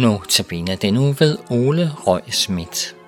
[0.00, 2.99] Notabene tabiner den uge ved Ole Røg Schmidt.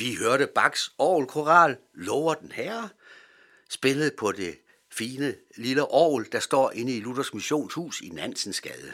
[0.00, 2.88] Vi hørte Bachs Orgelkoral, Lover den Herre,
[3.70, 4.58] spillet på det
[4.90, 8.92] fine lille orgel, der står inde i Luthers Missionshus i Nansensgade.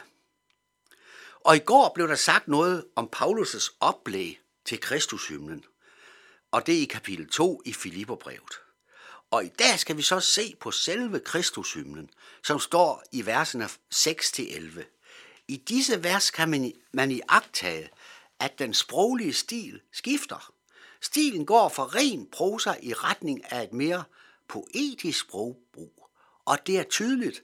[1.39, 5.63] Og i går blev der sagt noget om Paulus' oplæg til Kristushymnen,
[6.51, 8.53] og det er i kapitel 2 i Filipperbrevet.
[9.31, 12.09] Og i dag skal vi så se på selve Kristushymnen,
[12.43, 15.43] som står i versene 6-11.
[15.47, 17.89] I disse vers kan man, man i agtage,
[18.39, 20.51] at den sproglige stil skifter–
[21.01, 24.03] Stilen går fra ren prosa i retning af et mere
[24.47, 26.09] poetisk sprogbrug,
[26.45, 27.43] og det er tydeligt,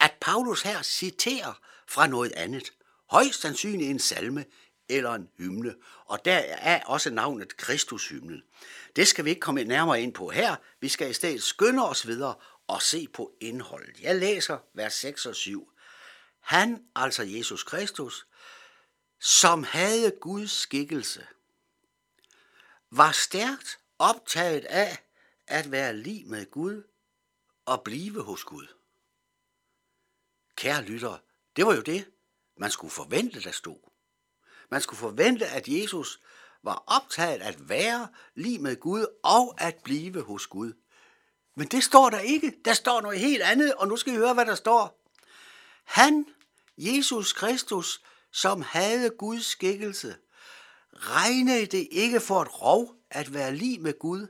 [0.00, 2.72] at Paulus her citerer fra noget andet,
[3.10, 4.44] højst sandsynligt en salme
[4.88, 5.74] eller en hymne,
[6.06, 8.42] og der er også navnet Kristushymnen.
[8.96, 12.06] Det skal vi ikke komme nærmere ind på her, vi skal i stedet skynde os
[12.06, 12.34] videre
[12.66, 14.00] og se på indholdet.
[14.00, 15.70] Jeg læser vers 6 og 7.
[16.40, 18.26] Han, altså Jesus Kristus,
[19.20, 21.26] som havde Guds skikkelse–
[22.90, 24.98] var stærkt optaget af
[25.46, 26.82] at være lig med Gud
[27.64, 28.66] og blive hos Gud.
[30.56, 31.18] Kære lyttere,
[31.56, 32.10] det var jo det,
[32.56, 33.90] man skulle forvente, der stod.
[34.70, 36.20] Man skulle forvente, at Jesus
[36.62, 40.72] var optaget at være lige med Gud og at blive hos Gud.
[41.54, 42.54] Men det står der ikke.
[42.64, 45.02] Der står noget helt andet, og nu skal I høre, hvad der står.
[45.84, 46.26] Han,
[46.78, 50.16] Jesus Kristus, som havde Guds skikkelse,
[51.00, 54.26] regnede det ikke for et rov at være lige med Gud,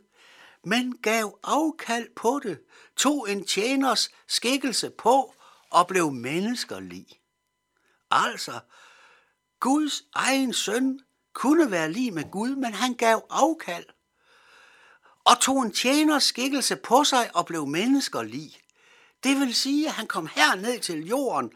[0.65, 2.59] men gav afkald på det,
[2.97, 5.35] tog en tjeners skikkelse på
[5.71, 7.07] og blev menneskerlig.
[8.11, 8.61] Altså,
[9.61, 11.01] Guds egen søn
[11.33, 13.87] kunne være lige med Gud, men han gav afkald
[15.25, 18.61] og tog en tjeners skikkelse på sig og blev menneskerlig.
[19.25, 21.53] Det vil sige, at han kom herned til jorden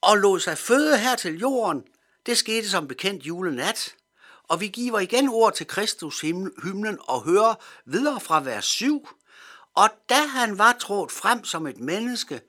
[0.00, 1.84] og lod sig føde her til jorden.
[2.26, 3.94] Det skete som bekendt julenat.
[4.42, 7.54] Og vi giver igen ord til Kristus hymnen og hører
[7.84, 9.08] videre fra vers 7.
[9.74, 12.40] Og da han var trådt frem som et menneske,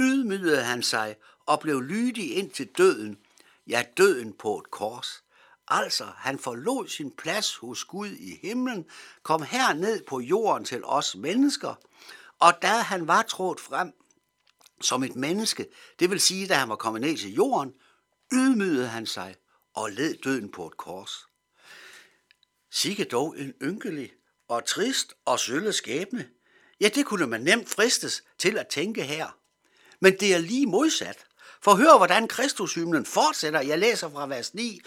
[0.00, 1.16] ydmygede han sig
[1.46, 3.18] og blev lydig ind til døden,
[3.66, 5.22] ja døden på et kors.
[5.68, 8.86] Altså, han forlod sin plads hos Gud i himlen,
[9.22, 11.74] kom herned på jorden til os mennesker,
[12.38, 13.92] og da han var trådt frem
[14.80, 15.66] som et menneske,
[15.98, 17.74] det vil sige, da han var kommet ned til jorden,
[18.32, 19.36] ydmygede han sig
[19.74, 21.26] og led døden på et kors.
[22.70, 24.12] Sikke dog en ynkelig
[24.48, 26.28] og trist og sølle skæbne.
[26.80, 29.36] Ja, det kunne man nemt fristes til at tænke her.
[30.00, 31.26] Men det er lige modsat.
[31.62, 33.60] For hør, hvordan Kristushymnen fortsætter.
[33.60, 34.80] Jeg læser fra vers 9.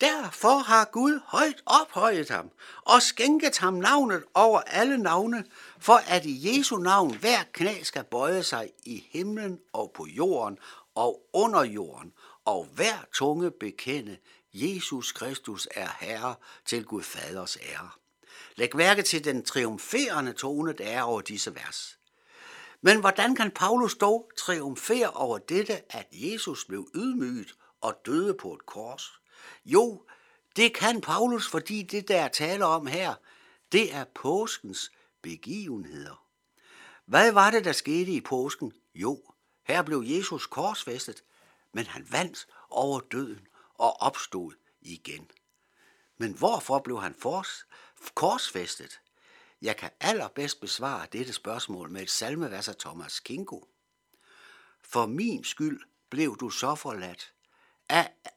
[0.00, 2.50] Derfor har Gud højt ophøjet ham
[2.82, 5.44] og skænket ham navnet over alle navne,
[5.78, 10.58] for at i Jesu navn hver knæ skal bøje sig i himlen og på jorden
[10.94, 12.12] og under jorden,
[12.44, 14.18] og hver tunge bekende,
[14.54, 16.34] Jesus Kristus er Herre
[16.64, 17.90] til Gud Faders ære.
[18.56, 21.98] Læg mærke til den triumferende tone, der er over disse vers.
[22.80, 28.54] Men hvordan kan Paulus dog triumfere over dette, at Jesus blev ydmyget og døde på
[28.54, 29.12] et kors?
[29.64, 30.02] Jo,
[30.56, 33.14] det kan Paulus, fordi det, der tale om her,
[33.72, 34.92] det er påskens
[35.22, 36.24] begivenheder.
[37.06, 38.72] Hvad var det, der skete i påsken?
[38.94, 39.22] Jo,
[39.66, 41.22] her blev Jesus korsfæstet,
[41.72, 45.30] men han vandt over døden og opstod igen.
[46.18, 47.66] Men hvorfor blev han fors,
[48.14, 49.00] korsfæstet?
[49.62, 53.60] Jeg kan allerbedst besvare dette spørgsmål med et salmevers af Thomas Kingo.
[54.82, 55.80] For min skyld
[56.10, 57.32] blev du så forladt,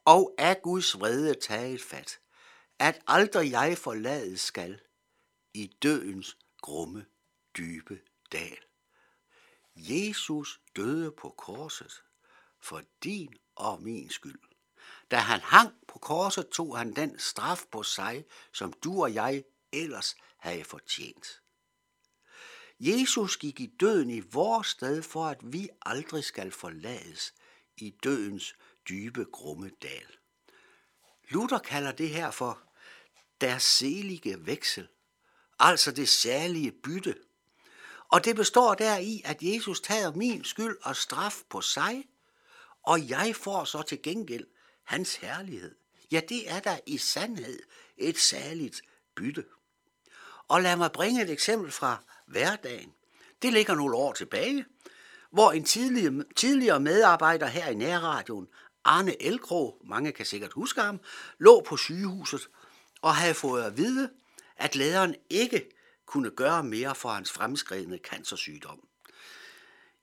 [0.04, 2.20] og af Guds vrede taget fat,
[2.78, 4.80] at aldrig jeg forlades skal
[5.54, 7.06] i dødens grumme,
[7.56, 8.00] dybe
[8.32, 8.58] dal.
[9.76, 12.02] Jesus døde på korset
[12.64, 14.40] for din og min skyld.
[15.10, 19.44] Da han hang på korset, tog han den straf på sig, som du og jeg
[19.72, 21.40] ellers havde fortjent.
[22.80, 27.34] Jesus gik i døden i vores sted, for at vi aldrig skal forlades
[27.76, 28.54] i dødens
[28.88, 30.16] dybe, grumme dal.
[31.28, 32.62] Luther kalder det her for
[33.40, 34.88] deres selige veksel,
[35.58, 37.14] altså det særlige bytte.
[38.08, 42.04] Og det består der i, at Jesus tager min skyld og straf på sig,
[42.86, 44.46] og jeg får så til gengæld
[44.84, 45.74] hans herlighed.
[46.12, 47.58] Ja, det er der i sandhed
[47.96, 48.82] et særligt
[49.16, 49.44] bytte.
[50.48, 52.92] Og lad mig bringe et eksempel fra hverdagen.
[53.42, 54.64] Det ligger nogle år tilbage,
[55.30, 58.48] hvor en tidligere, tidligere medarbejder her i nærradioen,
[58.84, 61.00] Arne Elkro, mange kan sikkert huske ham,
[61.38, 62.48] lå på sygehuset
[63.02, 64.10] og havde fået at vide,
[64.56, 65.70] at lederen ikke
[66.06, 68.88] kunne gøre mere for hans fremskridende cancersygdom.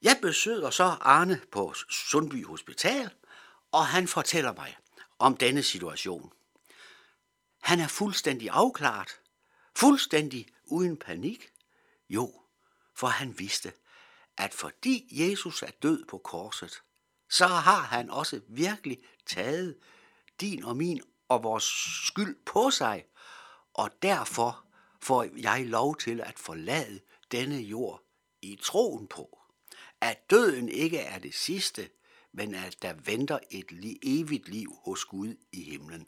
[0.02, 3.10] Jeg besøger så Arne på Sundby Hospital,
[3.72, 4.78] og han fortæller mig
[5.20, 6.34] om denne situation.
[7.62, 9.20] Han er fuldstændig afklaret,
[9.76, 11.52] fuldstændig uden panik.
[12.10, 12.42] Jo,
[12.96, 13.74] for han vidste,
[14.38, 16.82] at fordi Jesus er død på korset,
[17.30, 19.78] så har han også virkelig taget
[20.42, 21.64] din og min og vores
[22.08, 23.06] skyld på sig,
[23.74, 24.66] og derfor
[25.02, 27.00] får jeg lov til at forlade
[27.32, 28.04] denne jord
[28.42, 29.41] i troen på,
[30.02, 31.90] at døden ikke er det sidste,
[32.32, 36.08] men at der venter et evigt liv hos Gud i himlen.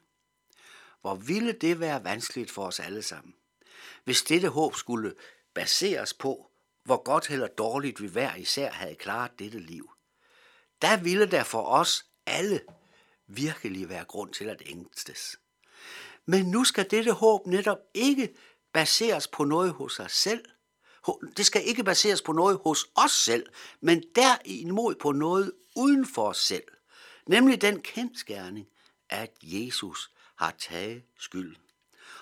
[1.01, 3.35] Hvor ville det være vanskeligt for os alle sammen,
[4.03, 5.15] hvis dette håb skulle
[5.53, 6.51] baseres på,
[6.83, 9.91] hvor godt eller dårligt vi hver især havde klaret dette liv.
[10.81, 12.61] Der ville der for os alle
[13.27, 15.39] virkelig være grund til at ængstes.
[16.25, 18.35] Men nu skal dette håb netop ikke
[18.73, 20.45] baseres på noget hos os selv.
[21.37, 23.45] Det skal ikke baseres på noget hos os selv,
[23.81, 26.63] men derimod på noget uden for os selv.
[27.27, 28.67] Nemlig den kendskærning,
[29.09, 31.55] at Jesus har taget skyld.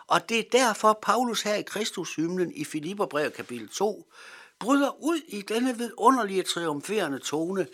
[0.08, 4.12] Og det er derfor, Paulus her i Kristushymnen i Filipperbrevet kapitel 2
[4.60, 7.68] bryder ud i denne vidunderlige triumferende tone.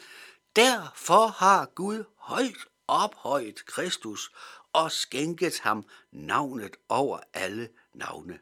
[0.56, 4.32] Derfor har Gud højt ophøjet Kristus
[4.74, 8.40] og skænket ham navnet over alle navne.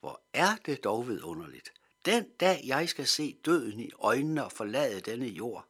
[0.00, 1.72] Hvor er det dog vidunderligt.
[2.04, 5.66] Den dag jeg skal se døden i øjnene og forlade denne jord,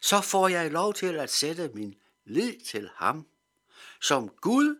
[0.00, 1.94] så får jeg lov til at sætte min
[2.24, 3.26] lid til ham.
[4.00, 4.76] som Gud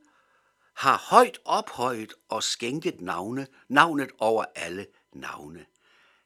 [0.74, 5.66] har højt ophøjet og skænket navne, navnet over alle navne.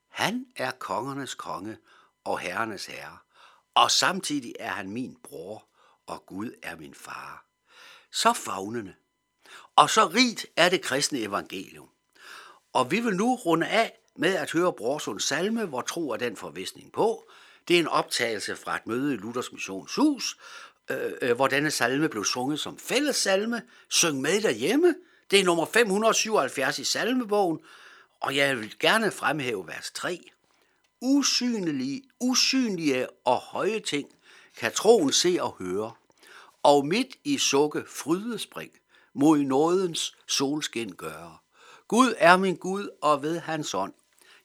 [0.09, 1.79] Han er kongernes konge
[2.25, 3.19] og herrenes herre,
[3.75, 5.69] og samtidig er han min bror,
[6.07, 7.45] og Gud er min far.
[8.11, 8.95] Så fagnende.
[9.77, 11.89] Og så rigt er det kristne evangelium.
[12.73, 16.37] Og vi vil nu runde af med at høre Brorsons salme, hvor tro er den
[16.37, 17.31] forvisning på.
[17.69, 20.37] Det er en optagelse fra et møde i Luthers Missionshus,
[20.91, 23.63] øh, øh, hvor denne salme blev sunget som fællessalme.
[23.89, 24.95] Syng med derhjemme.
[25.31, 27.61] Det er nummer 577 i salmebogen,
[28.21, 30.21] og jeg vil gerne fremhæve vers 3.
[31.01, 34.09] Usynlige, usynlige og høje ting
[34.57, 35.93] kan troen se og høre,
[36.63, 38.71] og midt i sukke frydespring
[39.15, 41.39] mod nådens solskin gøre.
[41.89, 43.93] Gud er min Gud, og ved hans ånd.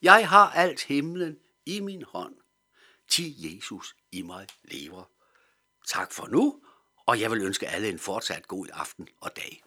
[0.03, 2.35] Jeg har alt himlen i min hånd.
[3.07, 5.03] Ti Jesus i mig lever.
[5.87, 6.61] Tak for nu,
[7.05, 9.63] og jeg vil ønske alle en fortsat god aften og dag.